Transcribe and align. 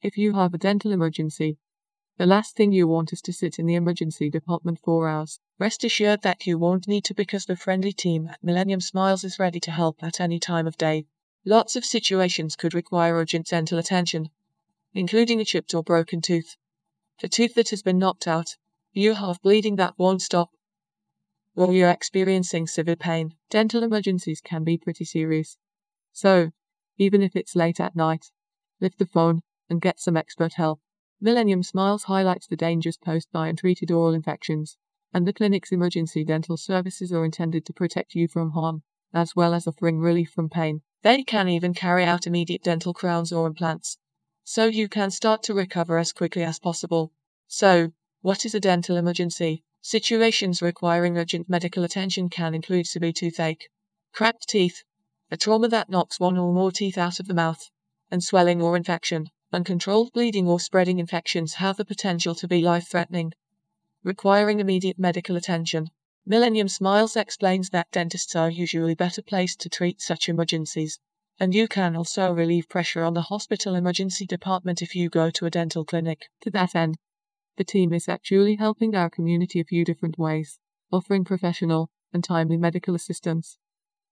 If 0.00 0.16
you 0.16 0.34
have 0.34 0.54
a 0.54 0.58
dental 0.58 0.92
emergency, 0.92 1.58
the 2.18 2.26
last 2.26 2.54
thing 2.54 2.70
you 2.70 2.86
want 2.86 3.12
is 3.12 3.20
to 3.22 3.32
sit 3.32 3.58
in 3.58 3.66
the 3.66 3.74
emergency 3.74 4.30
department 4.30 4.78
for 4.78 5.08
hours. 5.08 5.40
Rest 5.58 5.82
assured 5.82 6.22
that 6.22 6.46
you 6.46 6.56
won't 6.56 6.86
need 6.86 7.04
to 7.06 7.14
because 7.14 7.46
the 7.46 7.56
friendly 7.56 7.92
team 7.92 8.28
at 8.28 8.42
Millennium 8.42 8.80
Smiles 8.80 9.24
is 9.24 9.40
ready 9.40 9.58
to 9.58 9.72
help 9.72 10.00
at 10.00 10.20
any 10.20 10.38
time 10.38 10.68
of 10.68 10.78
day. 10.78 11.06
Lots 11.44 11.74
of 11.74 11.84
situations 11.84 12.54
could 12.54 12.74
require 12.74 13.16
urgent 13.16 13.48
dental 13.48 13.76
attention, 13.76 14.30
including 14.94 15.40
a 15.40 15.44
chipped 15.44 15.74
or 15.74 15.82
broken 15.82 16.20
tooth, 16.20 16.56
a 17.20 17.28
tooth 17.28 17.54
that 17.54 17.70
has 17.70 17.82
been 17.82 17.98
knocked 17.98 18.28
out, 18.28 18.56
you 18.92 19.14
have 19.14 19.42
bleeding 19.42 19.74
that 19.76 19.98
won't 19.98 20.22
stop, 20.22 20.50
or 21.56 21.72
you're 21.72 21.90
experiencing 21.90 22.68
severe 22.68 22.94
pain. 22.94 23.34
Dental 23.50 23.82
emergencies 23.82 24.40
can 24.40 24.62
be 24.62 24.78
pretty 24.78 25.04
serious. 25.04 25.58
So, 26.12 26.52
even 26.98 27.20
if 27.20 27.34
it's 27.34 27.56
late 27.56 27.80
at 27.80 27.96
night, 27.96 28.30
lift 28.80 29.00
the 29.00 29.06
phone 29.06 29.42
and 29.68 29.80
get 29.80 30.00
some 30.00 30.16
expert 30.16 30.54
help. 30.54 30.80
Millennium 31.20 31.62
Smiles 31.62 32.04
highlights 32.04 32.46
the 32.46 32.56
dangers 32.56 32.96
posed 32.96 33.28
by 33.32 33.48
untreated 33.48 33.90
oral 33.90 34.14
infections, 34.14 34.76
and 35.12 35.26
the 35.26 35.32
clinic's 35.32 35.72
emergency 35.72 36.24
dental 36.24 36.56
services 36.56 37.12
are 37.12 37.24
intended 37.24 37.66
to 37.66 37.72
protect 37.72 38.14
you 38.14 38.28
from 38.28 38.52
harm, 38.52 38.82
as 39.12 39.34
well 39.34 39.54
as 39.54 39.66
offering 39.66 39.98
relief 39.98 40.30
from 40.30 40.48
pain. 40.48 40.82
They 41.02 41.22
can 41.22 41.48
even 41.48 41.74
carry 41.74 42.04
out 42.04 42.26
immediate 42.26 42.62
dental 42.62 42.92
crowns 42.94 43.32
or 43.32 43.46
implants, 43.46 43.98
so 44.44 44.66
you 44.66 44.88
can 44.88 45.10
start 45.10 45.42
to 45.44 45.54
recover 45.54 45.98
as 45.98 46.12
quickly 46.12 46.42
as 46.42 46.58
possible. 46.58 47.12
So, 47.46 47.92
what 48.20 48.44
is 48.44 48.54
a 48.54 48.60
dental 48.60 48.96
emergency? 48.96 49.64
Situations 49.80 50.60
requiring 50.60 51.16
urgent 51.16 51.48
medical 51.48 51.84
attention 51.84 52.28
can 52.28 52.54
include 52.54 52.86
severe 52.86 53.12
toothache, 53.12 53.70
cracked 54.12 54.48
teeth, 54.48 54.82
a 55.30 55.36
trauma 55.36 55.68
that 55.68 55.88
knocks 55.88 56.18
one 56.18 56.36
or 56.36 56.52
more 56.52 56.72
teeth 56.72 56.98
out 56.98 57.20
of 57.20 57.26
the 57.26 57.34
mouth, 57.34 57.70
and 58.10 58.22
swelling 58.22 58.60
or 58.60 58.76
infection. 58.76 59.30
Uncontrolled 59.50 60.12
bleeding 60.12 60.46
or 60.46 60.60
spreading 60.60 60.98
infections 60.98 61.54
have 61.54 61.78
the 61.78 61.84
potential 61.84 62.34
to 62.34 62.46
be 62.46 62.60
life 62.60 62.86
threatening, 62.86 63.32
requiring 64.04 64.60
immediate 64.60 64.98
medical 64.98 65.36
attention. 65.36 65.88
Millennium 66.26 66.68
Smiles 66.68 67.16
explains 67.16 67.70
that 67.70 67.90
dentists 67.90 68.36
are 68.36 68.50
usually 68.50 68.94
better 68.94 69.22
placed 69.22 69.58
to 69.60 69.70
treat 69.70 70.02
such 70.02 70.28
emergencies, 70.28 71.00
and 71.40 71.54
you 71.54 71.66
can 71.66 71.96
also 71.96 72.30
relieve 72.30 72.68
pressure 72.68 73.02
on 73.02 73.14
the 73.14 73.22
hospital 73.22 73.74
emergency 73.74 74.26
department 74.26 74.82
if 74.82 74.94
you 74.94 75.08
go 75.08 75.30
to 75.30 75.46
a 75.46 75.50
dental 75.50 75.82
clinic. 75.82 76.26
To 76.42 76.50
that 76.50 76.74
end, 76.74 76.98
the 77.56 77.64
team 77.64 77.94
is 77.94 78.06
actually 78.06 78.56
helping 78.56 78.94
our 78.94 79.08
community 79.08 79.60
a 79.60 79.64
few 79.64 79.82
different 79.82 80.18
ways, 80.18 80.58
offering 80.92 81.24
professional 81.24 81.90
and 82.12 82.22
timely 82.22 82.58
medical 82.58 82.94
assistance, 82.94 83.56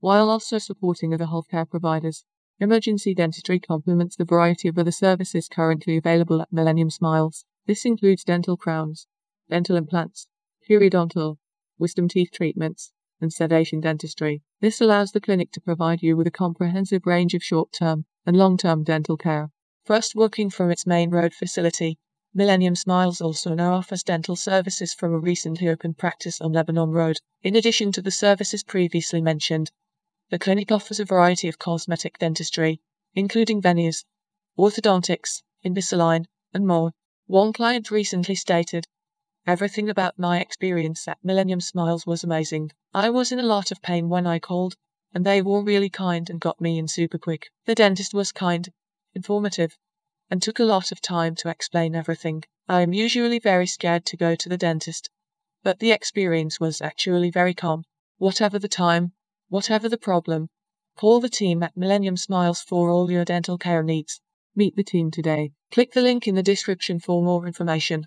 while 0.00 0.28
also 0.28 0.58
supporting 0.58 1.14
other 1.14 1.26
healthcare 1.26 1.68
providers. 1.68 2.26
Emergency 2.60 3.14
dentistry 3.14 3.58
complements 3.58 4.16
the 4.16 4.24
variety 4.24 4.68
of 4.68 4.78
other 4.78 4.92
services 4.92 5.48
currently 5.48 5.96
available 5.96 6.42
at 6.42 6.52
Millennium 6.52 6.90
Smiles. 6.90 7.44
This 7.66 7.84
includes 7.84 8.24
dental 8.24 8.56
crowns, 8.56 9.06
dental 9.48 9.76
implants, 9.76 10.28
periodontal, 10.68 11.38
wisdom 11.78 12.08
teeth 12.08 12.30
treatments, 12.32 12.92
and 13.20 13.32
sedation 13.32 13.80
dentistry. 13.80 14.42
This 14.60 14.80
allows 14.80 15.12
the 15.12 15.20
clinic 15.20 15.52
to 15.52 15.60
provide 15.60 16.02
you 16.02 16.16
with 16.16 16.26
a 16.26 16.30
comprehensive 16.30 17.06
range 17.06 17.34
of 17.34 17.42
short 17.42 17.72
term 17.72 18.04
and 18.26 18.36
long 18.36 18.56
term 18.56 18.84
dental 18.84 19.16
care. 19.16 19.50
First 19.84 20.14
working 20.14 20.50
from 20.50 20.70
its 20.70 20.86
main 20.86 21.10
road 21.10 21.34
facility, 21.34 21.98
Millennium 22.34 22.74
Smiles 22.74 23.20
also 23.20 23.54
now 23.54 23.74
offers 23.74 24.02
dental 24.02 24.36
services 24.36 24.94
from 24.94 25.12
a 25.12 25.18
recently 25.18 25.68
opened 25.68 25.98
practice 25.98 26.40
on 26.40 26.52
Lebanon 26.52 26.90
Road. 26.90 27.18
In 27.42 27.56
addition 27.56 27.92
to 27.92 28.00
the 28.00 28.10
services 28.10 28.62
previously 28.62 29.20
mentioned, 29.20 29.70
the 30.32 30.38
clinic 30.38 30.72
offers 30.72 30.98
a 30.98 31.04
variety 31.04 31.46
of 31.46 31.58
cosmetic 31.58 32.16
dentistry, 32.16 32.80
including 33.14 33.60
veneers, 33.60 34.06
orthodontics, 34.58 35.42
Invisalign, 35.62 36.24
and 36.54 36.66
more. 36.66 36.92
One 37.26 37.52
client 37.52 37.90
recently 37.90 38.34
stated, 38.34 38.86
Everything 39.46 39.90
about 39.90 40.18
my 40.18 40.40
experience 40.40 41.06
at 41.06 41.22
Millennium 41.22 41.60
Smiles 41.60 42.06
was 42.06 42.24
amazing. 42.24 42.70
I 42.94 43.10
was 43.10 43.30
in 43.30 43.40
a 43.40 43.42
lot 43.42 43.70
of 43.70 43.82
pain 43.82 44.08
when 44.08 44.26
I 44.26 44.38
called, 44.38 44.74
and 45.12 45.26
they 45.26 45.42
were 45.42 45.62
really 45.62 45.90
kind 45.90 46.30
and 46.30 46.40
got 46.40 46.62
me 46.62 46.78
in 46.78 46.88
super 46.88 47.18
quick. 47.18 47.50
The 47.66 47.74
dentist 47.74 48.14
was 48.14 48.32
kind, 48.32 48.70
informative, 49.14 49.76
and 50.30 50.40
took 50.40 50.58
a 50.58 50.64
lot 50.64 50.90
of 50.92 51.02
time 51.02 51.34
to 51.34 51.50
explain 51.50 51.94
everything. 51.94 52.44
I 52.66 52.80
am 52.80 52.94
usually 52.94 53.38
very 53.38 53.66
scared 53.66 54.06
to 54.06 54.16
go 54.16 54.34
to 54.34 54.48
the 54.48 54.56
dentist, 54.56 55.10
but 55.62 55.78
the 55.78 55.92
experience 55.92 56.58
was 56.58 56.80
actually 56.80 57.30
very 57.30 57.52
calm. 57.52 57.84
Whatever 58.16 58.58
the 58.58 58.66
time, 58.66 59.12
Whatever 59.52 59.86
the 59.86 59.98
problem, 59.98 60.48
call 60.96 61.20
the 61.20 61.28
team 61.28 61.62
at 61.62 61.76
Millennium 61.76 62.16
Smiles 62.16 62.62
for 62.62 62.88
all 62.88 63.10
your 63.10 63.26
dental 63.26 63.58
care 63.58 63.82
needs. 63.82 64.18
Meet 64.56 64.76
the 64.76 64.82
team 64.82 65.10
today. 65.10 65.52
Click 65.70 65.92
the 65.92 66.00
link 66.00 66.26
in 66.26 66.36
the 66.36 66.42
description 66.42 66.98
for 66.98 67.22
more 67.22 67.46
information. 67.46 68.06